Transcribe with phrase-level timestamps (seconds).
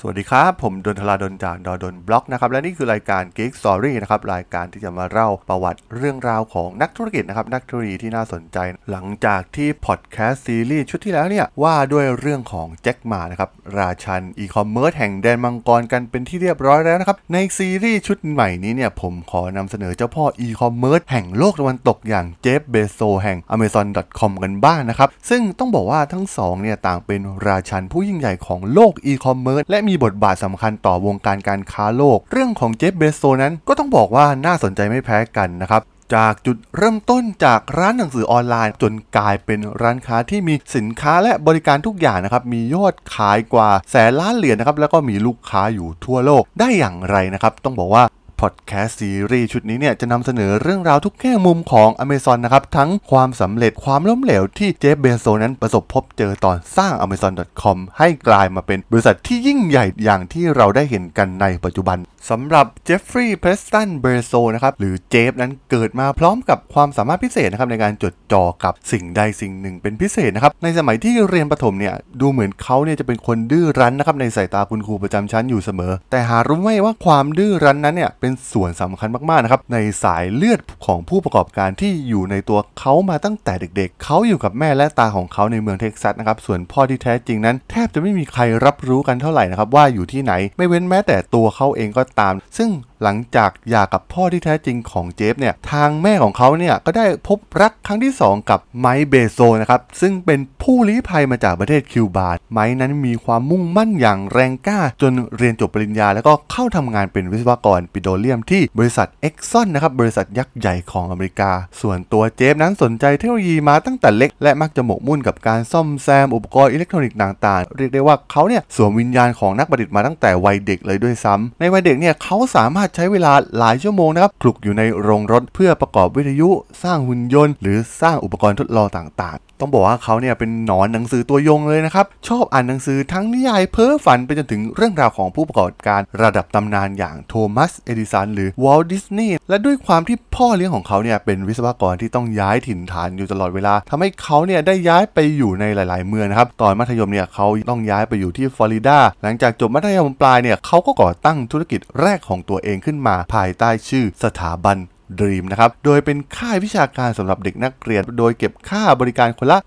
[0.00, 8.58] สวัสดีครับ ผม ด.ดล จาก ด.ดล็อกนะครับและนี่คือรายการ Geek Story นะครับรายการที่จะมาเล่าประวัติเรื่องราวของนักธุรกิจนะครับนักธุรกิจที่น่าสนใจ
[8.90, 35.82] หลังจากที่พอดแคสต์ซีรีส์ชุดที่แล้วเนี่ยว่าด้วยเรื่องของแจ็คหม่านะครับราชันอีคอมเมิร์ซแห่งแดนมังกรกันเป็นที่เรียบร้อยแล้วนะครับในซีรีส์ชุดใหม่นี้เนี่ยผมขอนำเสนอเจ้าพ่ออีคอมเมิร์ซแห่งโลกตะวันตกอย่างเจฟฟ์ เบโซสแห่ง Amazon.com กันบ้างนะครับซึ่งต้องบอกว่าทั้งสองเนี่ยต่างเป็นราชันผู้ยิ่งใหญ่ของโลกอีคอมเมิร์ซและมีบทบาทสำคัญต่อวงการการค้าโลก เรื่องของเจฟเบโซนั้นก็ต้องบอกว่าน่าสนใจไม่แพ้กันนะครับ
[36.14, 48.04] จากจุดเริ่มต้นจากร้านหนังสือออนไลน์ จนกลายเป็นร้านค้าที่มีสินค้าและบริการทุกอย่างนะครับมียอดขายกว่าแสนล้านเหรียญนะครับแล้วก็มีลูกค้าอยู่ทั่วโลกได้อย่างไรนะครับต้องบอกว่า
[48.40, 61.98] พอดแคสต์ซีรีส์ชุดนี้เนี่ยจะนำเสนอเรื่องราวทุกแง่มุมของ Amazon นะครับ ทั้งความสำเร็จความล้มเหลวที่เจฟเบโซนั้นประสบพบเจอตอนสร้าง Amazon.com ให้กลายมาเป็นบริษัทที่ยิ่งใหญ่อย่างที่เราได้เห็นกันในปัจจุบัน
[62.30, 92.70] สำหรับเจฟฟรีย์เพรสตันเบรโซนะครับหรือเจฟนั้นเกิดมาพร้อมกับความสามารถพิเศษนะครับในการจดจ่อกับสิ่งใดสิ่งหนึ่งเป็นพิเศษนะครับในสมัยที่เรียนประถมเนี่ยดูเหมือนเขาเนี่ยจะเป็นคนดื้อรั้นนะครับในสายตาคุณครูประจำชั้นอยู่เสมอ แต่หารู้ไหมว่าความดื้อรั้นนั้นเนี่ยเป็นส่วนสำคัญมากๆนะครับในสายเลือดของผู้ประกอบการที่อยู่ในตัวเขามาตั้งแต่เด็ก ๆ เขาอยู่กับแม่และตาของเขาในเมืองเท็กซัสนะครับส่วนพ่อที่แท้จริงนั้น แทบจะไม่มีใครรับรู้กันเท่าไหร่นะครับว่าอยู่ที่ไหน ไม่เว้นแม้แต่ตัวเขาเองก็ตาม ซึ่ง
[93.02, 111.50] หลังจากหย่ากับพ่อที่แท้จริงของเจฟเนี่ยทางแม่ของเขาเนี่ยก็ได้พบรักครั้งที่ 2 กับไมค์เบโซนะครับซึ่งเป็นผู้ลี้ภัยมาจากประเทศคิวบาไมค์นั้นมีความมุ่งมั่นอย่างแรงกล้า จนเรียนจบปริญญา แล้วก็เข้าทำงานเป็นวิศวกรปิโตรเลียมที่บริษัท Exxon นะครับบริษัทยักษ์ใหญ่ของอเมริกา
[111.80, 126.48] ส่วนตัวเจฟนั้นสนใจเทคโนโลยีมาตั้งแต่เล็ก และมักจะหมกมุ่นกับการซ่อมแซมอุปกรณ์อิเล็กทรอนิกส์ต่างๆ เรียกได้ว่าเขาเนี่ยสวมวิญญาณของนักประดิษฐ์มาตั้งแต่วัยเด็กเลยด้วยซ้ำในวัยเด็กเนี่ยเขาสามารถใช้เวลาหลายชั่วโมงนะครับคลุกอยู่ในโรงรถเพื่อประกอบวิทยุ
[126.82, 154.78] สร้างหุ่นยนต์ หรือสร้างอุปกรณ์ทดลองต่างๆ ต้องบอกว่าเขาเนี่ยเป็นหนอนหนังสือตัวยงเลยนะครับ ชอบอ่านหนังสือทั้งนิยายเพ้อฝันไปจนถึงเรื่องราวของผู้ประกอบการระดับตำนานอย่างโทมัส เอดิสัน หรือวอลดิสนีย์ และด้วยความที่พ่อเลี้ยงของเขาเนี่ยเป็นวิศวกรที่ต้องย้ายถิ่นฐานอยู่ตลอดเวลาทำให้เขาเนี่ยได้ย้ายไปอยู่ในหลาย ๆ เมืองนะครับ ตอนมัธยมเนี่ยเขาต้องย้ายไปอยู่ที่ฟลอริดา หลังจากจบมัธยมปลายเนี่ยเขาก็ก่อตั้งธุรกิจแรกของตัวเองขึ้นมาภายใต้ชื่อสถาบัน
[155.20, 159.58] Dream นะครับ โดยเป็นค่ายวิชาการสำหรับเด็กนักเรียน โดยเก็บค่าบริการคนละ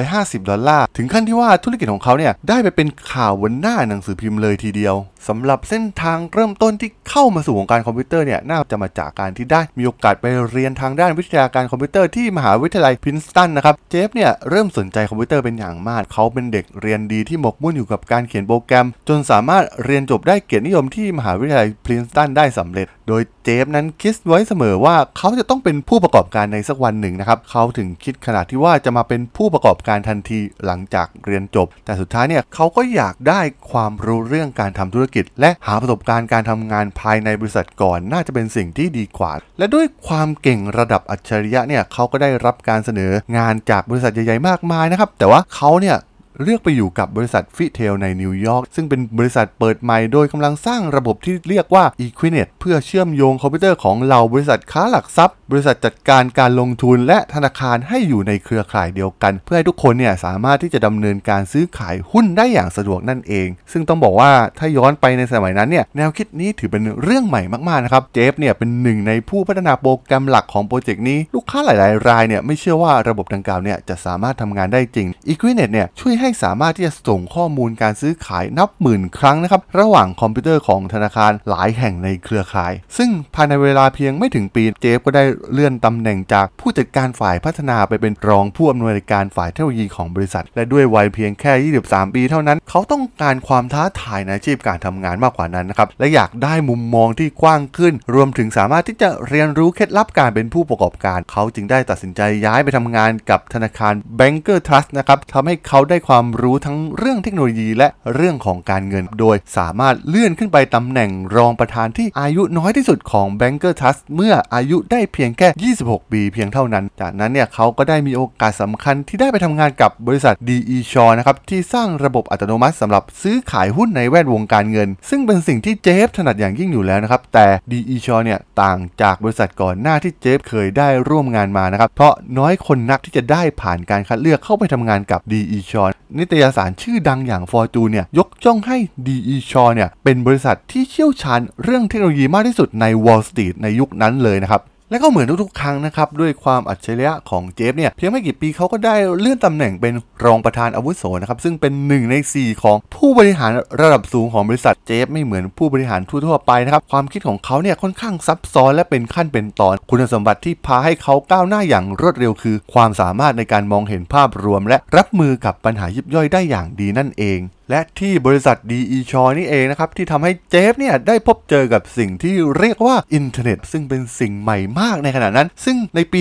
[0.00, 4.94] 150 ดอลลาร์ ถึงขั้นที่ว่าธุรกิจของเขาเนี่ยได้ไปเป็นข่าวบนหน้าหนังสือพิมพ์เลยทีเดียว
[5.28, 33.40] สำหรับเส้นทางเริ่มต้นที่เข้ามาสู่วงการคอมพิวเตอร์เนี่ยน่าจะมาจากการที่ได้มีโอกาสไปเรียนทางด้านวิทยาการคอมพิวเตอร์ที่มหาวิทยาลัยพินสตันนะครับ เจฟเนี่ยเริ่มสนใจคอมพิวเตอร์เป็นอย่างมาก เขาเป็นเด็กเรียนดีที่หมกมุ่นอยู่กับการเขียนโปรแกรม จนสามารถเรียนจบได้เกียรตินิยมที่มหาวิทยาลัยพินสตันได้สำเร็จ โดยเจฟนั้นคิดไว้เสมอว่าเขาจะต้องเป็นผู้ประกอบการในสักวันหนึ่งนะครับเขาถึงคิดขนาดที่ว่าจะมาเป็นผู้ประกอบการทันทีหลังจากเรียนจบ แต่สุดท้ายเนี่ยเขาก็อยากได้
[33.70, 45.96] ความรู้เรื่องการทำธุรกิจ และหาประสบการณ์การทำงานภายในบริษัทก่อน น่าจะเป็นสิ่งที่ดีกว่า และด้วยความเก่งระดับอัจฉริยะเนี่ยเขาก็ได้รับการเสนองานจากบริษัทใหญ่ๆมากมายนะครับแต่ว่าเขาเนี่ย
[46.42, 92.14] เลือกไปอยู่กับบริษัท Fitel ในนิวยอร์กซึ่งเป็นบริษัทเปิดใหม่โดยกำลังสร้างระบบที่เรียกว่า Equinet เพื่อเชื่อมโยงคอมพิวเตอร์ของเหล่าบริษัทค้าหลักทรัพย์ บริษัทจัดการการลงทุนและธนาคารให้อยู่ในเครือข่ายเดียวกัน เพื่อให้ทุกคนเนี่ยสามารถที่จะดำเนินการซื้อขายหุ้นได้อย่างสะดวกนั่นเอง ซึ่งต้องบอกว่าถ้าย้อนไปในสมัยนั้นเนี่ยแนวคิดนี้ถือเป็นเรื่องใหม่มากๆนะครับเจฟเนี่ยเป็นหนึ่งในผู้พัฒนาโปรแกรมหลักของโปรเจกต์นี้ลูกค้าหลาย ๆ รายเนี่ยไม่เชื่อว่าระบบดังกล่าวเนี่ยจะสามารถทำงานได้จริง Equinet เนี่ยช่วยให้สามารถที่จะส่งข้อมูลการซื้อขายนับหมื่นครั้งนะครับระหว่างคอมพิวเตอร์ของธนาคารหลายแห่งในเครือข่าย ซึ่งภายในเวลาเพียงไม่ถึงปีเจฟก็ได้เลื่อนตำแหน่งจากผู้จัดการฝ่ายพัฒนาไปเป็นรองผู้อำนวยการฝ่ายเทคโนโลยีของบริษัท และด้วยวัยเพียงแค่ 23
[92.14, 120.78] ปีเท่านั้น เขาต้องการความท้าทายในอาชีพการทำงานมากกว่านั้นนะครับและอยากได้มุมมองที่กว้างขึ้น รวมถึงสามารถที่จะเรียนรู้เคล็ดลับการเป็นผู้ประกอบการ เขาจึงได้ตัดสินใจย้ายไปทำงานกับธนาคาร Banker Trust นะครับทำให้เขาได้ความความรู้ทั้งเรื่องเทคโนโลยีและเรื่องของการเงิน โดยสามารถเลื่อนขึ้นไปตำแหน่งรองประธานที่อายุน้อยที่สุดของ Banker Trust เมื่ออายุได้เพียงแค่ 26 ปีเพียงเท่านั้น จากนั้นเนี่ยเขาก็ได้มีโอกาสสำคัญที่ได้ไปทำงานกับบริษัท DE
[120.92, 138.76] Shaw นะครับที่สร้างระบบอัตโนมัติสำหรับซื้อขายหุ้นในแวดวงการเงิน ซึ่งเป็นสิ่งที่เจฟถนัดอย่างยิ่งอยู่แล้วนะครับแต่ DE Shaw เนี่ยต่างจากบริษัทก่อนหน้าที่เจฟเคยได้ร่วมงานมานะครับเพราะน้อยคนนักที่จะได้ผ่านการคัดเลือกเข้าไปทำงานกับ DE Shaw นิตยสารชื่อดังอย่างฟอร์จูเนี่ยยกจ้องให้
[139.06, 149.94] ดีอีชอเนี่ยเป็นบริษัทที่เชี่ยวชาญเรื่องเทคโนโลยีมากที่สุดใน Wall Street ในยุคนั้นเลยนะครับ และก็เหมือนทุกๆครั้งนะครับด้วยความอัจฉริยะของเจฟเนี่ยเพียงไม่กี่ปีเขาก็ได้เลื่อนตำแหน่งเป็น
[150.24, 176.20] รองประธานอาวุโสนะครับซึ่งเป็นหนึ่งใน 4 ของผู้บริหารระดับสูงของบริษัทเจฟไม่เหมือนผู้บริหารทั่วๆไปนะครับความคิดของเขาเนี่ยค่อนข้างซับซ้อนและเป็นขั้นเป็นตอน คุณสมบัติที่พาให้เขาก้าวหน้าอย่างรวดเร็วคือ ความสามารถในการมองเห็นภาพรวม และรับมือกับปัญหายิบย่อยได้อย่างดีนั่นเอง และที่บริษัท DE Shaw นี่เองนะครับ ที่ทำให้เจฟเนี่ยได้พบเจอกับสิ่งที่เรียกว่าอินเทอร์เน็ต ซึ่งเป็นสิ่งใหม่มากในขณะนั้น ซึ่งในปี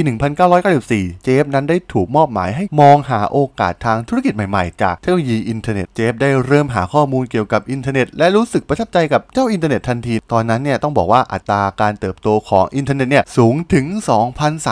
[0.62, 13.86] 1994 เจฟนั้นได้ถูกมอบหมายให้มองหาโอกาสทางธุรกิจใหม่ๆ จากเทคโนโลยีอินเทอร์เน็ตเจฟได้เริ่มหาข้อมูลเกี่ยวกับอินเทอร์เน็ตและรู้สึกประทับใจกับเจ้าอินเทอร์เน็ตทันที ตอนนั้นเนี่ยต้องบอกว่าอัตราการเติบโตของอินเทอร์เน็ตเนี่ยสูงถึง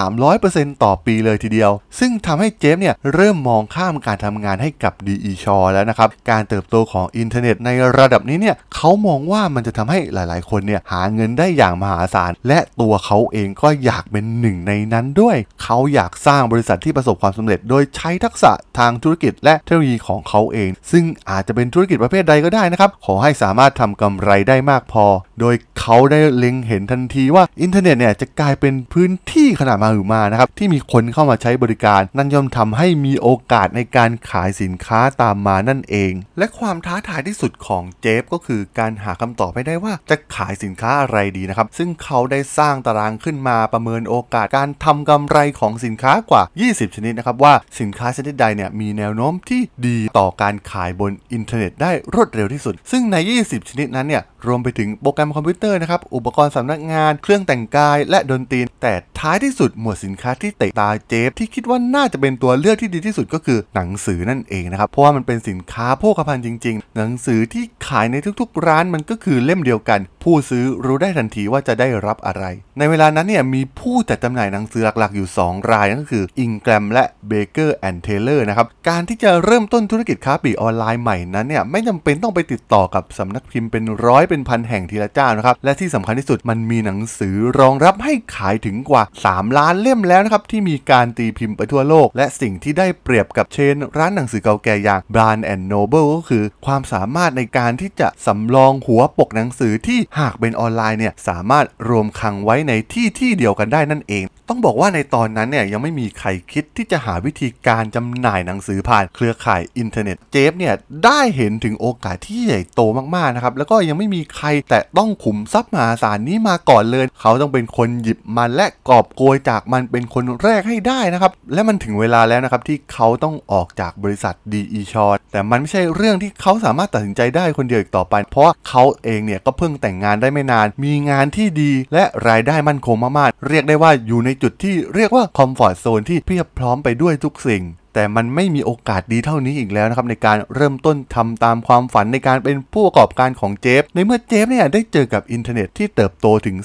[0.04, 25.06] 2,300%ต่อปีเลยทีเดียว ซึ่งทำให้เจฟเนี่ยเริ่มมองข้ามการทำงานให้กับ DE Shaw แล้วนะครับการเติบโตของอินเทอร์เน็ตในระดับนี้เนี่ยเขามองว่ามันจะทำให้หลาย ๆ คนเนี่ยหาเงินได้อย่างมหาศาล และตัวเขาเองก็อยากเป็นหนึ่งในนั้นด้วย เขาอยากสร้างบริษัทที่ประสบความสำเร็จ โดยใช้ทักษะทางธุรกิจและเทคโนโลยีของเขาเอง ซึ่งอาจจะเป็นธุรกิจประเภทใดก็ได้นะครับ ขอให้สามารถทำกำไรได้มากพอ
[25.40, 66.96] โดยเขาได้เล็งเห็นทันทีว่าอินเทอร์เน็ตเนี่ยจะกลายเป็นพื้นที่ขนาดมหึมานะครับที่มีคนเข้ามาใช้บริการ นั่นย่อมทำให้มีโอกาสในการขายสินค้าตามมานั่นเอง และความท้าทายที่สุดของเจฟก็คือการหาคำตอบให้ได้ว่าจะขายสินค้าอะไรดีนะครับ ซึ่งเขาได้สร้างตารางขึ้นมาประเมินโอกาสการทำกำไรของสินค้ากว่า 20 ชนิดนะครับว่าสินค้าชนิดใดเนี่ยมีแนวโน้มที่ดีต่อการขายบนอินเทอร์เน็ตได้รวดเร็วที่สุด ซึ่งใน 20 ชนิดนั้นเนี่ยรวมไปถึงโปรแกรมคอมพิวเตอร์นะครับ อุปกรณ์สำนักงาน เครื่องแต่งกาย และดนตรี แต่ท้ายที่สุดหมวดสินค้าที่เตะตาเจฟที่คิดว่าน่าจะเป็นตัวเลือกที่ดีที่สุดก็คือหนังสือนั่นเองนะครับ เพราะว่ามันเป็นสินค้าโภคภัณฑ์จริง ๆ
[66.96, 72.44] หนังสือที่ขายในทุกๆ ร้านมันก็คือเล่มเดียวกัน ผู้ซื้อรู้ได้ทันทีว่าจะได้รับอะไร
[72.78, 93.46] ในเวลานั้นเนี่ยมีผู้จัดจำหน่ายหนังสือหลักๆ อยู่ 2 รายนั่นก็คือ Ingram และ Baker and Taylor นะครับ การที่จะเริ่มต้นธุรกิจค้าปลีกออนไลน์ใหม่นั้นเนี่ยไม่จำเป็นต้องไปติดต่อกับสำนักพิมพ์เป็นร้อยเป็นพันแห่งทีละเจ้านะครับ และที่สำคัญที่สุดมันมีหนังสือรองรับให้ขายถึงกว่า 3 ล้านเล่มแล้วนะครับที่มีการตีพิมพ์ไปทั่วโลก และสิ่งที่ได้เปรียบกับ
[93.54, 110.74] chain ร้านหนังสือเก่าแก่อย่าง Barnes and Noble ก็คือ ความสามารถในการที่จะสำรองหัวปกหนังสือที่หากเป็นออนไลน์เนี่ยสามารถรวมคลังไว้ในที่ที่เดียวกันได้นั่นเอง ต้องบอกว่าในตอนนั้นเนี่ยยังไม่มีใครคิดที่จะหาวิธีการจำหน่ายหนังสือผ่านเครือข่ายอินเทอร์เน็ตเจฟเนี่ย
[111.06, 112.82] ได้เห็นถึงโอกาสที่ใหญ่โต
[113.16, 124.67] มากๆนะครับแล้วก็ยังไม่มีใครแตะต้องขุมทรัพย์มหาศาลนี้มาก่อนเลย เขาต้องเป็นคนหยิบมันและกอบโกยจากมันเป็นคนแรกให้ได้นะครับและมันถึงเวลาแล้วนะครับที่เขาต้องออกจากบริษัท D.
[124.67, 124.82] E.
[124.92, 137.64] Shaw แต่มันไม่ใช่เรื่องที่เขาสามารถตัดสินใจได้คนเดียวอีกต่อไป เพราะเขาเองเนี่ยก็เพิ่งแต่งงานได้ไม่นาน มีงานที่ดีและรายได้มั่นคงมากๆ เรียกได้ว่าอยู่ในจุดที่เรียกว่า comfort zone ที่เพียบพร้อมไปด้วยทุกสิ่ง
[137.98, 146.56] แต่มันไม่มีโอกาสดีเท่านี้อีกแล้วนะครับในการเริ่มต้นทำตามความฝันในการเป็นผู้ประกอบการของเจฟ ในเมื่อเจฟเนี่ยได้เจอกับอินเทอร์เน็ตที่เติบโตถึง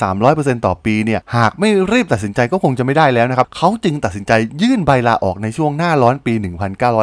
[0.00, 6.34] 2,300%ต่อปีเนี่ยหากไม่รีบตัดสินใจก็คงจะไม่ได้แล้วนะครับเขาจึงตัดสินใจยื่นใบลาออกในช่วงหน้าร้อนปี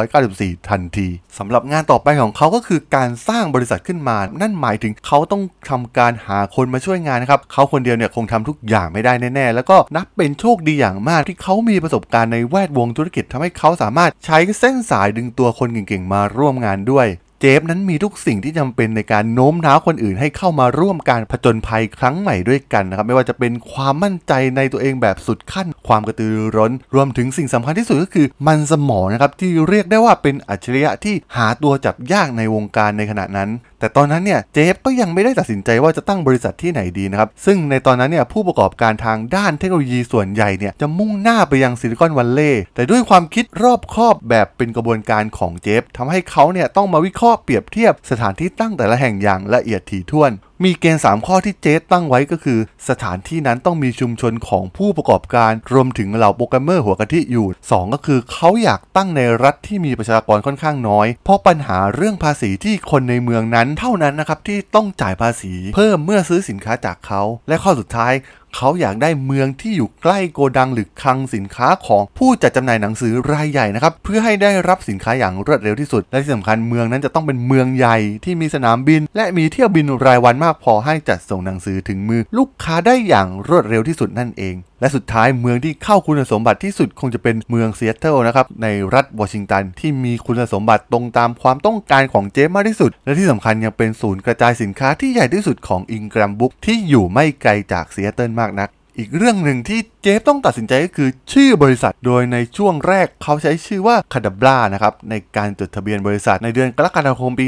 [0.00, 17.06] 1994 ทันทีสำหรับงานต่อไปของเขาก็คือการสร้างบริษัทขึ้นมา นั่นหมายถึงเขาต้องทำการหาคนมาช่วยงานนะครับเขาคนเดียวเนี่ยคงทำทุกอย่างไม่ได้แน่ๆแล้วก็นับเป็นโชคดีอย่างมากที่เขามีประสบการณ์ในแวดวงธุรกิจทำให้เขาสามารถใช้เส้นสายดึงตัวคนเก่งๆ มาร่วมงานด้วย
[17.44, 50.32] เจฟนั้นมีทุกสิ่งที่จำเป็นในการโน้มน้าวคนอื่นให้เข้ามาร่วมการผจญภัยครั้งใหม่ด้วยกันนะครับไม่ว่าจะเป็นความมั่นใจในตัวเองแบบสุดขั้น ความกระตือรือร้น รวมถึงสิ่งสำคัญที่สุดก็คือ มันสมองนะครับที่เรียกได้ว่าเป็นอัจฉริยะที่หาตัวจับยากในวงการในขณะนั้น แต่ตอนนั้นเนี่ยเจฟก็ยังไม่ได้ตัดสินใจว่าจะตั้งบริษัทที่ไหนดีนะครับซึ่งในตอนนั้นเนี่ยผู้ประกอบการทางด้านเทคโนโลยีส่วนใหญ่เนี่ยจะมุ่งหน้าไปยังซิลิคอนวัลเลย์แต่ด้วยความคิดรอบคอบแบบเป็นกระบวนการของเจฟทำให้เขาเนี่ยต้องมาวิเคราะห์เปรียบเทียบสถานที่ตั้งแต่ละแห่งอย่างละเอียดถี่ถ้วน
[50.64, 68.14] มีเกณฑ์ 3 ข้อที่เจฟตั้งไว้ก็คือ สถานที่นั้นต้องมีชุมชนของผู้ประกอบการ รวมถึงเหล่าโปรแกรมเมอร์หัวกะทิอยู่ 2 ก็คือเขาอยากตั้งในรัฐที่มีประชากรค่อนข้างน้อย เพราะปัญหาเรื่องภาษีที่คนในเมืองนั้นเท่านั้นนะครับที่ต้องจ่ายภาษีเพิ่มเมื่อซื้อสินค้าจากเขา และข้อสุดท้าย
[68.56, 98.68] เขาอยากได้เมืองที่อยู่ใกล้โกดังหรือคลังสินค้าของผู้จัดจำหน่ายหนังสือรายใหญ่นะครับเพื่อให้ได้รับสินค้าอย่างรวดเร็วที่สุด และที่สำคัญเมืองนั้นจะต้องเป็นเมืองใหญ่ที่มีสนามบิน และมีเที่ยวบินรายวันมากพอให้จัดส่งหนังสือถึงมือลูกค้าได้อย่างรวดเร็วที่สุดนั่นเอง และสุดท้ายเมืองที่เข้าคุณสมบัติที่สุดคงจะเป็นเมืองซีแอตเทิลนะครับในรัฐวอชิงตันที่มีคุณสมบัติตรงตามความต้องการของเจฟมากที่สุด และที่สำคัญยังเป็นศูนย์กระจายสินค้าที่ใหญ่ที่สุดของ Ingram Book ที่อยู่ไม่ไกลจากซีแอตเทิลมากนัก
[98.98, 107.44] อีกเรื่องหนึ่งที่ เจฟต้องตัดสินใจก็คือชื่อบริษัท โดยในช่วงแรกเขาใช้ชื่อว่า Cadabra นะครับในการจดทะเบียนบริษัทในเดือนกรกฎาคมปี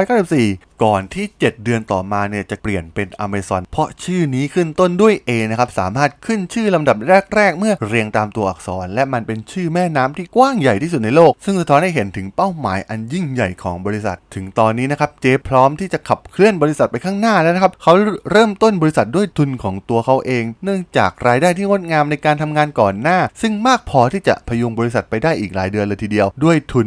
[0.00, 6.96] 1994 ก่อนที่ 7 เดือนต่อมาเนี่ยจะเปลี่ยนเป็น Amazon เพราะชื่อนี้ขึ้นต้นด้วย A นะครับสามารถขึ้นชื่อลำดับ
[7.34, 17.92] แรก ๆ เมื่อเรียงตามตัวอักษร และมันเป็นชื่อแม่น้ำที่กว้างใหญ่ที่สุดในโลก ซึ่งสะท้อนให้เห็นถึงเป้าหมายอันยิ่งใหญ่ของบริษัท ถึงตอนนี้นะครับเจฟพร้อมที่จะขับเคลื่อนบริษัทไปข้างหน้าแล้วนะครับเขา
[18.30, 26.86] เริ่มต้นบริษัทด้วยทุนของตัวเขาเอง เนื่องจากรายได้ที่งดงามในการทำงานก่อนหน้า ซึ่งมากพอที่จะพยุงบริษัทไปได้อีกหลายเดือนเลยทีเดียว ด้วยทุน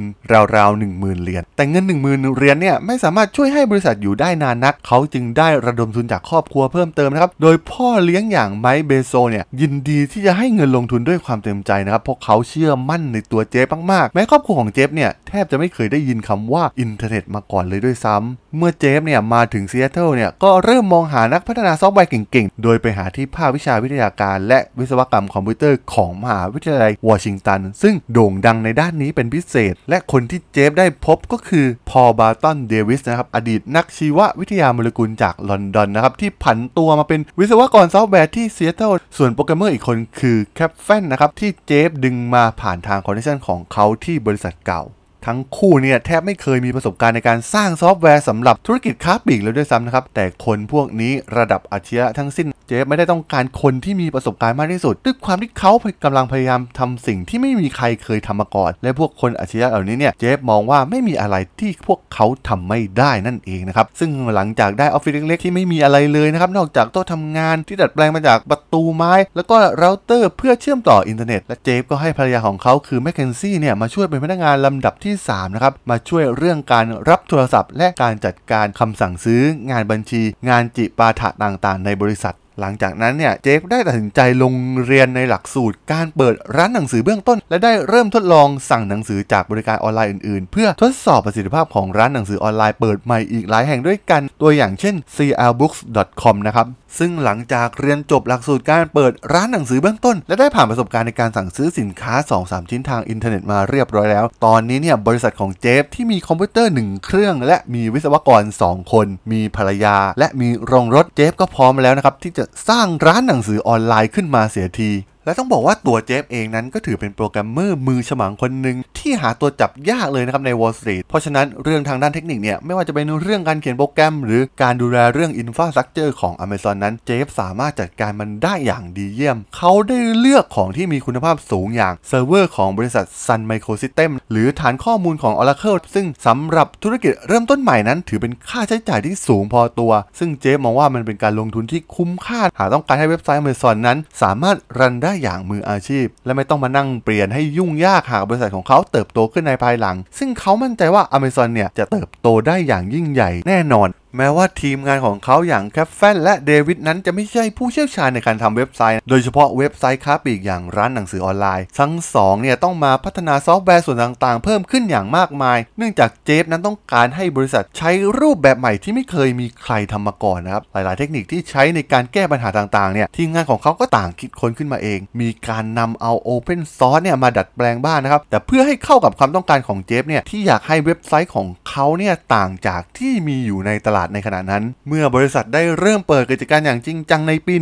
[0.56, 44.84] ราวๆ10,000เหรียญแต่เงิน 10,000เหรียญเนี่ยไม่สามารถช่วยให้บริษัทอยู่ได้นานนัก เขาจึงได้ระดมทุนจากครอบครัวเพิ่มเติมนะครับโดยพ่อเลี้ยงอย่างไมค์เบโซสเนี่ยยินดีที่จะให้เงินลงทุนด้วยความเต็มใจนะครับเพราะเขาเชื่อมั่นในตัวเจฟมากๆแม้ครอบครัวของเจฟเนี่ยแทบจะไม่เคยได้ยินคำว่าอินเทอร์เน็ตมาก่อนเลยด้วยซ้ำเมื่อเจฟเนี่ยมาถึงซีแอตเทิลเนี่ยก็เริ่มมองหานักพัฒนาซอฟต์แวร์เก่งๆ โดยไปหาที่ภาควิชาวิทยาการและวิศวกรรมคอมพิวเตอร์ของมหาวิทยาลัยวอชิงตัน ซึ่งโด่งดังในด้านนี้เป็นพิเศษ และคนที่เจฟได้พบก็คือพอลบาร์ตันเดวิสนะครับอดีตนักชีววิทยาโมเลกุลจากลอนดอนนะครับที่ผันตัวมาเป็นวิศวกรซอฟต์แวร์ที่ซีแอตเทิลส่วนโปรแกรมเมอร์อีกคนคือแคฟแฟนนะครับที่เจฟดึงมาผ่านทาง connection ของเขาที่บริษัทเก่า
[45.26, 55.72] ทั้งคู่เนี่ยแทบไม่เคยมีประสบการณ์ในการสร้างซอฟต์แวร์สำหรับธุรกิจค้าปลีกเลยด้วยซ้ำนะครับ แต่คนพวกนี้ระดับมืออาชีพทั้งสิ้น เจฟไม่ได้ต้องการคนที่มีประสบการณ์มากที่สุด ด้วยความที่เขา
[56.04, 84.54] กำลังพยายามทำสิ่งที่ไม่มีใครเคยทำมาก่อน และพวกมืออาชีพเหล่านี้เนี่ยเจฟมองว่าไม่มีอะไรที่พวกเขาทำไม่ได้นั่นเองนะครับซึ่งหลังจากได้ออฟฟิศเล็กๆที่ไม่มีอะไรเลยนะครับนอกจากโต๊ะทำงานที่ดัดแปลงมาจากประตูไม้ แล้วก็เราเตอร์เพื่อเชื่อมต่ออินเทอร์เน็ตและเจฟก็ให้ภรรยาของเขาคือแมคเคนซี่เนี่ยมาช่วยเป็นพนักงานลำดับที่3นะครับมาช่วยเรื่องการรับโทรศัพท์ และการจัดการคำสั่งซื้องานบัญชี งานจิปาถะต่างๆ ในบริษัทหลังจากนั้นเนี่ยเจฟได้ตัดสินใจลง
[84.86, 96.68] เรียนในหลักสูตรการเปิดร้านหนังสือเบื้องต้น และได้เริ่มทดลองสั่งหนังสือจากบริการออนไลน์อื่นๆ เพื่อทดสอบประสิทธิภาพของร้านหนังสือออนไลน์เปิดใหม่อีกหลายแห่งด้วยกัน ตัวอย่างเช่น clbooks.com นะครับ
[97.00, 102.14] ซึ่งหลังจากเรียนจบหลักสูตรการเปิดร้านหนังสือเบื้องต้น และได้ผ่านประสบการณ์ในการสั่งซื้อสินค้า
[102.44, 114.92] 2-3 ชิ้นทางอินเทอร์เน็ตมาเรียบร้อยแล้ว ตอนนี้เนี่ยบริษัทของเจฟที่มีคอมพิวเตอร์ 1 เครื่อง และมีวิศวกร 2 คน มีภรรยา และมีโรงรถเจฟก็พร้อมแล้วนะครับที่จะสร้างร้านหนังสือออนไลน์ขึ้นมาเสียที
[115.26, 139.92] และต้องบอกว่าตัวเจฟเองนั้นก็ถือเป็นโปรแกรมเมอร์มือฉมังคนหนึ่งที่หาตัวจับยากเลยนะครับใน Wall Street เพราะฉะนั้นเรื่องทางด้านเทคนิคเนี่ยไม่ว่าจะเป็นเรื่องการเขียนโปรแกรม หรือการดูแลเรื่อง infrastructure ของ Amazon นั้นเจฟสามารถจัดการมันได้อย่างดีเยี่ยม เขาได้เลือกของที่มีคุณภาพสูงอย่างเซิร์ฟเวอร์ของบริษัท Sun Microsystem หรือฐานข้อมูลของ Oracle ซึ่งสำหรับธุรกิจเริ่มต้นใหม่นั้นถือเป็นค่าใช้จ่ายที่สูงพอตัว
[140.20, 153.88] ซึ่งเจฟมองว่ามันเป็นการลงทุนที่คุ้มค่าหากต้องการให้เว็บไซต์ Amazon นั้น สามารถ run ได้ได้อย่างมืออาชีพ และไม่ต้องมานั่งเปลี่ยนให้ยุ่งยากหากบริษัทของเขาเติบโตขึ้นในภายหลัง ซึ่งเขามั่นใจว่า Amazon เนี่ยจะเติบโตได้อย่างยิ่งใหญ่แน่นอน
[154.18, 187.54] แม้ว่าทีมงานของเขาอย่างแคฟแฟนและเดวิดนั้นจะไม่ใช่ผู้เชี่ยวชาญในการทำเว็บไซต์ โดยเฉพาะเว็บไซต์ค้าปลีกอย่างร้านหนังสือออนไลน์ ทั้งสองเนี่ยต้องมาพัฒนาซอฟต์แวร์ส่วนต่างๆ เพิ่มขึ้นอย่างมากมาย เนื่องจากเจฟนั้นต้องการให้บริษัทใช้รูปแบบใหม่ที่ไม่เคยมีใครทำมาก่อนนะครับ หลายๆ เทคนิคที่ใช้ในการแก้ปัญหาต่างๆเนี่ยทีมงานของเขาก็ต่างคิดค้นขึ้นมาเอง มีการนำเอา Open Source เนี่ยมาดัดแปลงบ้างนะครับแต่เพื่อให้เข้ากับความต้องการของเจฟเนี่ยที่อยากให้เว็บไซต์ของเขาเนี่ยต่างจากที่มีอยู่ในตลาดในขณะนั้น เมื่อบริษัทได้เริ่มเปิดกิจการอย่างจริงจังในปี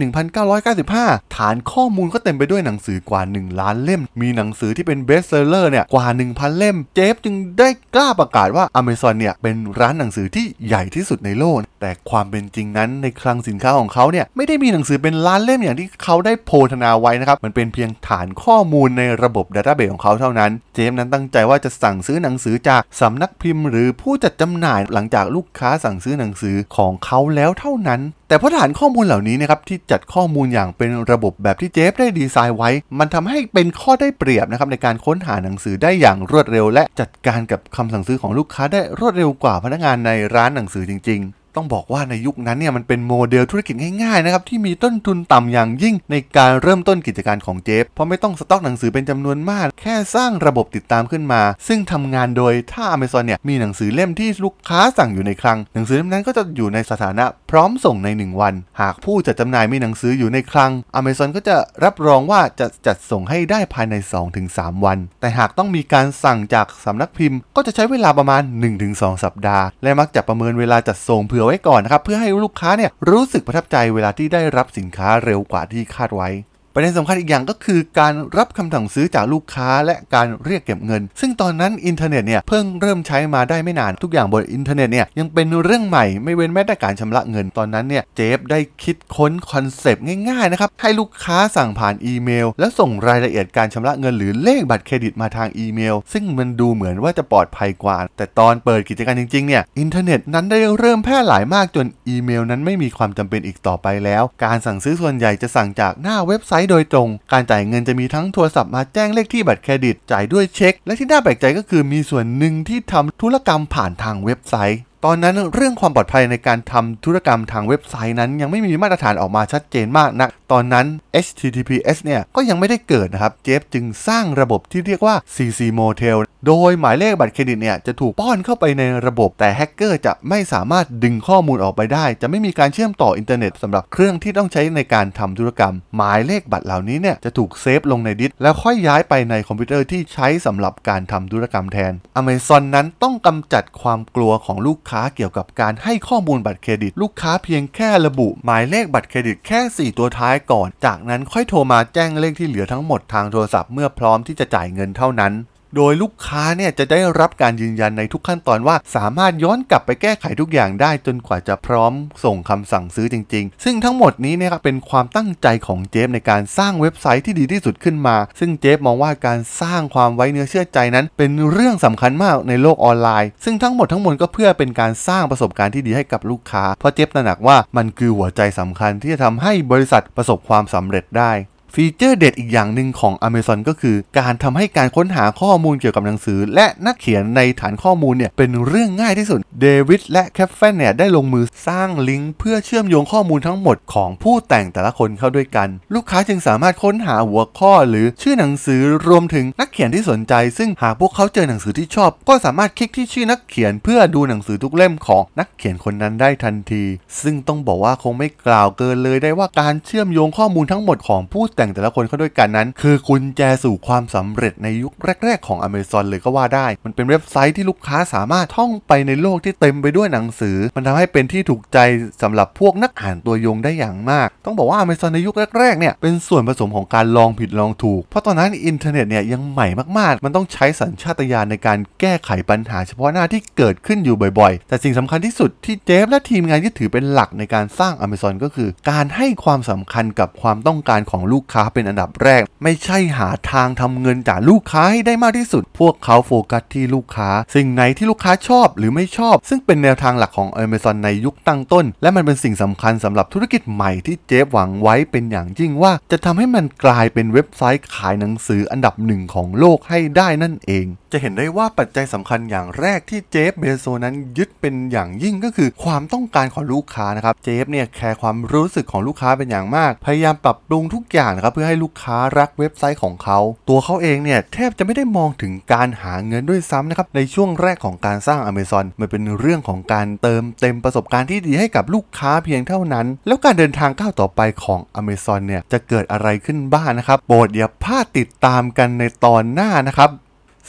[0.64, 32.70] 1995 ฐานข้อมูลก็เต็มไปด้วยหนังสือกว่า 1 ล้านเล่ม มีหนังสือที่เป็นเบสเซอร์เนี่ยกว่า 1,000 เล่ม เจฟจึงได้กล้าประกาศว่า Amazon เนี่ยเป็นร้านหนังสือที่ใหญ่ที่สุดในโลกแต่ความเป็นจริงนั้นในคลังสินค้าของเขาเนี่ยไม่ได้มีหนังสือเป็นล้านเล่มอย่างที่เขาได้โพธนาไว้นะครับ มันเป็นเพียงฐานข้อมูลในระบบดัตต้าเบสของเขาเท่านั้น เจมส์นั้นตั้งใจว่าจะสั่งซื้อหนังสือจากสำนักพิมพ์ หรือผู้จัดจำหน่ายหลังจากลูกค้าสั่งซื้อหนังสือของเขาแล้วเท่านั้น แต่เพราะฐานข้อมูลเหล่านี้นะครับที่จัดข้อมูลอย่างเป็นระบบแบบที่เจฟได้ดีไซน์ไว้
[33.00, 63.96] มันทำให้เป็นข้อได้เปรียบนะครับในการค้นหาหนังสือได้อย่างรวดเร็ว และจัดการกับคำสั่งซื้อของลูกค้าได้รวดเร็วกว่าพนักงานในร้านหนังสือจริง ๆ ต้องบอกว่าในยุคนั้นเนี่ยมันเป็นโมเดลธุรกิจง่ายๆนะครับที่มีต้นทุนต่ำอย่างยิ่งในการเริ่มต้นกิจการของเจฟเพราะไม่ต้องสต็อกหนังสือเป็นจำนวนมาก แค่สร้างระบบติดตามขึ้นมา ซึ่งทำงานโดยถ้า Amazon เนี่ยมีหนังสือเล่มที่ลูกค้าสั่งอยู่ในคลัง หนังสือเล่มนั้นก็จะอยู่ในสถานะพร้อมส่งใน 1 วัน หากผู้จัดจำหน่ายมีหนังสืออยู่ในคลัง Amazon ก็จะรับรองว่าจะจัดส่งให้ได้ภายใน
[64.40, 68.42] 2-3 วัน แต่หากต้องมีการสั่งจากสำนักพิมพ์ ก็จะใช้เวลาประมาณ
[68.84, 76.30] 1-2 สัปดาห์ และมักจะประเมินเวลาจัดส่งเผื่อไว้ก่อนนะครับเพื่อให้ลูกค้าเนี่ยรู้สึกประทับใจเวลาที่ได้รับสินค้าเร็วกว่าที่คาดไว้
[76.80, 120.86] ประเด็นสำคัญอีกอย่างก็คือการรับคำสั่งซื้อจากลูกค้าและการเรียกเก็บเงิน ซึ่งตอนนั้นอินเทอร์เน็ตเนี่ยเพิ่งเริ่มใช้มาได้ไม่นานทุกอย่างบนอินเทอร์เน็ตเนี่ยยังเป็นเรื่องใหม่ไม่เว้นแม้แต่การชำระเงินตอนนั้นเนี่ยเจฟได้คิดค้น conceptง่ายๆนะครับให้ลูกค้าสั่งผ่านอีเมล แล้วส่งรายละเอียดการชำระเงินหรือเลขบัตรเครดิตมาทางอีเมล ซึ่งมันดูเหมือนว่าจะปลอดภัยกว่า แต่ตอนเปิดกิจการจริงๆเนี่ยอินเทอร์เน็ตนั้นได้เริ่มแพร่หลายมากจนอีเมล นั้นไม่มีความจำเป็นอีกต่อไปแล้ว การสั่งซื้อส่วนใหญ่จะสั่งจากหน้าเว็บไซต์โดยตรง การจ่ายเงินจะมีทั้งโทรศัพท์มาแจ้งเลขที่บัตรเครดิต จ่ายด้วยเช็ค และที่น่าแปลกใจก็คือมีส่วนหนึ่งที่ทำธุรกรรมผ่านทางเว็บไซต์ตอนนั้นเรื่องความปลอดภัยในการทำธุรกรรมทางเว็บไซต์นั้น ยังไม่มีมาตรฐานออกมาชัดเจนมากนะตอนนั้น
[121.26, 126.18] HTTPS เนี่ยก็ยังไม่ได้เกิดนะครับ เจฟจึงสร้างระบบที่เรียกว่า CC Motel
[126.48, 155.34] โดยหมายเลขบัตรเครดิตเนี่ยจะถูกป้อนเข้าไปในระบบ แต่แฮกเกอร์จะไม่สามารถดึงข้อมูลออกไปได้ จะไม่มีการเชื่อมต่ออินเทอร์เน็ตสำหรับเครื่องที่ต้องใช้ในการทำธุรกรรม หมายเลขบัตรเหล่านี้เนี่ยจะถูกเซฟลงในดิสก์แล้วค่อยย้ายไปในคอมพิวเตอร์ที่ใช้สำหรับการทำธุรกรรมแทน Amazon นั้นต้องกำจัดความกลัวของลูกค้าเกี่ยวกับการให้ข้อมูลบัตรเครดิต ลูกค้าเพียงแค่ระบุ หมายเลขบัตรเครดิตแค่ 4 ตัวท้ายก่อน จากนั้นค่อยโทรมาแจ้งเลขที่เหลือทั้งหมดทางโทรศัพท์เมื่อพร้อมที่จะจ่ายเงินเท่านั้น
[155.76, 161.94] โดยลูกค้าเนี่ยจะได้รับการยืนยันในทุกขั้นตอนว่า สามารถย้อนกลับไปแก้ไขทุกอย่างได้จนกว่าจะพร้อม
[162.24, 181.32] ส่งคำสั่งซื้อจริง ๆ ซึ่งทั้งหมดนี้เนี่ยครับเป็นความตั้งใจของเจฟในการสร้างเว็บไซต์ที่ดีที่สุดขึ้นมา ซึ่งเจฟมองว่าการสร้างความไว้เนื้อเชื่อใจนั้น เป็นเรื่องสำคัญมากในโลกออนไลน์ ซึ่งทั้งหมดทั้งมวลก็เพื่อเป็นการสร้างประสบการณ์ที่ดีให้กับลูกค้า เพราะเจฟตระหนักว่ามันคือหัวใจสำคัญที่จะทำให้บริษัทประสบความสำเร็จได้
[181.80, 206.84] ฟีเจอร์เด็ดอีกอย่างหนึ่งของ Amazon ก็คือ การทำให้การค้นหาข้อมูลเกี่ยวกับหนังสือ และนักเขียนในฐานข้อมูลเนี่ยเป็นเรื่องง่ายที่สุดเดวิดและแคฟเฟนเนี่ยได้ลงมือสร้างลิงก์เพื่อเชื่อมโยงข้อมูลทั้งหมดของผู้แต่งแต่ละคนเข้าด้วยกัน ลูกค้าจึงสามารถค้นหาหัวข้อหรือชื่อหนังสือรวมถึงนักเขียนที่สนใจ ซึ่งหากพวกเขาเจอหนังสือที่ชอบ ก็สามารถคลิกที่ชื่อนักเขียนเพื่อดูหนังสือทุกเล่มของนักเขียนคนนั้นได้ทันที
[207.22, 214.94] ซึ่งต้องบอกว่าคงไม่กล่าวเกินเลยได้ว่าการเชื่อมโยงข้อมูลทั้งหมดของผู้แต่งแต่ละคนเข้าด้วยกันนั้น คือกุญแจสู่ความสำเร็จในยุค
[215.26, 221.80] แรก ๆ ของ Amazon เลยก็ว่าได้ มันเป็นเว็บไซต์ที่ลูกค้าสามารถท่องไปในโลกที่เต็มไปด้วยหนังสือ มันทำให้เป็นที่ถูกใจ
[222.22, 251.86] สำหรับพวกนักอ่านตัวยงได้อย่างมาก ต้องบอกว่า Amazon ในยุคแรกๆเนี่ยเป็นส่วนผสมของการลองผิดลองถูก เพราะตอนนั้นอินเทอร์เน็ตเนี่ยยังใหม่มากๆ มันต้องใช้สัญชาตญาณในการแก้ไขปัญหาเฉพาะหน้าที่เกิดขึ้นอยู่บ่อยๆ แต่สิ่งสำคัญที่สุดที่เจฟและทีมงานยึดถือเป็นหลักในการสร้าง Amazon ก็คือ การให้ความสำคัญกับความต้องการของลูกค้าเป็นอันดับแรก ไม่ใช่หาทางทำเงินจากลูกค้าให้ได้มากที่สุด พวกเขาโฟกัสที่ลูกค้า สิ่งไหนที่ลูกค้าชอบหรือไม่ชอบ ซึ่งเป็นแนวทางหลักของ Amazon ในยุคตั้งต้น
[252.02, 273.40] และมันเป็นสิ่งสำคัญสำหรับธุรกิจใหม่ที่เจฟหวังไว้เป็นอย่างยิ่งว่า จะทำให้มันกลายเป็นเว็บไซต์ขายหนังสืออันดับหนึ่งของโลกให้ได้นั่นเองจะเห็นได้ว่าปัจจัยสำคัญอย่างแรกที่เจฟเบโซสนั้นยึดเป็นอย่างยิ่งก็คือความต้องการของลูกค้านะครับ เจฟเนี่ยแคร์ความรู้สึกของลูกค้าเป็นอย่างมาก พยายามปรับปรุงทุกอย่างนะครับเพื่อให้ลูกค้ารักเว็บไซต์ของเขา
[273.70, 290.12] ตัวเขาเองเนี่ยแทบจะไม่ได้มองถึงการหาเงินด้วยซ้ำนะครับในช่วงแรกของการสร้าง Amazon มันเป็นเรื่องของการเติมเต็มประสบการณ์ที่ดีให้กับลูกค้าเพียงเท่านั้น แล้วการเดินทางก้าวต่อไปของ Amazon เนี่ยจะเกิดอะไรขึ้นบ้างนะครับโปรดอย่าพลาดติดตามกันในตอนหน้านะครับ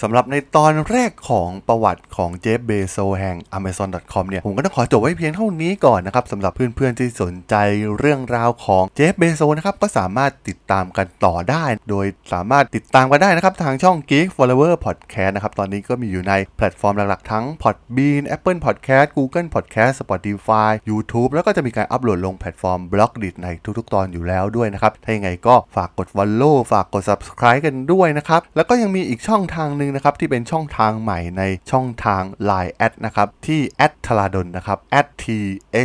[0.02, 7.54] สำหรับในตอนแรกของประวัติของเจฟเบโซแห่ง Amazon.com เนี่ย ผมก็ต้องขอจบไว้เพียงเท่านี้ก่อนนะครับสำหรับเพื่อนๆที่สนใจ
[7.98, 20.70] เรื่องราวของเจฟเบโซนะครับ ก็สามารถติดตามกันต่อได้ โดยสามารถติดตามกันได้นะครับ ทางช่อง Geek Forever Podcast นะครับ ตอนนี้ก็มีอยู่ในแพลตฟอร์มหลักๆ ทั้ง Podbean Apple Podcast Google Podcast Spotify
[20.90, 32.22] YouTube แล้วก็จะมีการอัปโหลดลงแพลตฟอร์ม b l o g d i t ในทุกๆ ตอนอยู่แล้วด้วยนะครับถ้ายังไงก็ฝากกด follow ฝากกด subscribe กันด้วยนะครับแล้วก็ยังมีอีกช่องทางหนึ่งนะครับที่เป็นช่องทางใหม่ในช่องทาง
[32.50, 34.78] Line แอดนะครับที่ a d ธราดลนะครับ
[35.22, 35.24] t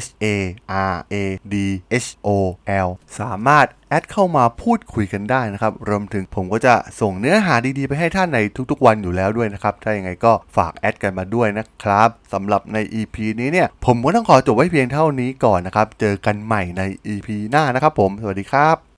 [0.04, 0.26] h a
[0.94, 1.16] r a
[1.54, 1.56] d
[2.06, 2.28] h o
[2.86, 2.90] l
[3.20, 8.40] สามารถแอดเข้ามาพูดคุยกันได้นะครับ รวมถึงผมก็จะส่งเนื้อหาดีๆ ไปให้ท่านใน
[8.72, 16.82] ทุกๆวันอยู่แล้วด้วยนะครับ ถ้าอยังไงก็ฝากแอดกันมาด้วยนะครับสำหรับใน EP นี้เนี่ย ผมก็ต้องขอจบไว้เพียงเท่านี้ก่อนนะครับ เจอกันใหม่ใน
[17.14, 18.93] EP หน้านะครับผม สวัสดีครับ